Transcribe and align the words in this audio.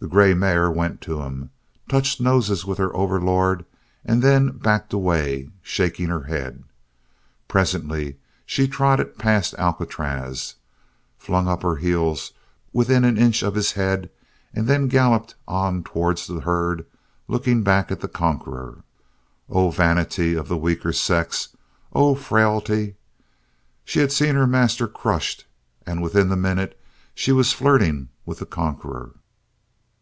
The 0.00 0.08
grey 0.08 0.34
mare 0.34 0.68
went 0.68 1.00
to 1.02 1.20
him, 1.22 1.50
touched 1.88 2.20
noses 2.20 2.64
with 2.66 2.76
her 2.78 2.92
overlord, 2.92 3.64
and 4.04 4.20
then 4.20 4.48
backed 4.58 4.92
away, 4.92 5.50
shaking 5.62 6.08
her 6.08 6.24
head. 6.24 6.64
Presently 7.46 8.16
she 8.44 8.66
trotted 8.66 9.16
past 9.16 9.54
Alcatraz, 9.58 10.56
flung 11.18 11.46
up 11.46 11.62
her 11.62 11.76
heels 11.76 12.32
within 12.72 13.04
an 13.04 13.16
inch 13.16 13.44
of 13.44 13.54
his 13.54 13.70
head, 13.72 14.10
and 14.52 14.66
then 14.66 14.88
galloped 14.88 15.36
on 15.46 15.84
towards 15.84 16.26
the 16.26 16.40
herd 16.40 16.84
looking 17.28 17.62
back 17.62 17.92
at 17.92 18.00
the 18.00 18.08
conqueror. 18.08 18.82
Oh 19.48 19.70
vanity 19.70 20.34
of 20.34 20.48
the 20.48 20.56
weaker 20.56 20.92
sex; 20.92 21.50
oh 21.92 22.16
frailty! 22.16 22.96
She 23.84 24.00
had 24.00 24.10
seen 24.10 24.34
her 24.34 24.48
master 24.48 24.88
crushed 24.88 25.46
and 25.86 26.02
within 26.02 26.28
the 26.28 26.34
minute 26.36 26.76
she 27.14 27.30
was 27.30 27.52
flirting 27.52 28.08
with 28.26 28.40
the 28.40 28.46
conqueror. 28.46 29.12